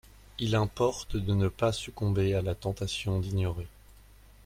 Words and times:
Il 0.39 0.55
importe 0.55 1.15
de 1.15 1.35
ne 1.35 1.47
pas 1.47 1.71
succomber 1.71 2.33
à 2.33 2.41
la 2.41 2.55
tentation 2.55 3.19
d'ignorer. 3.19 3.67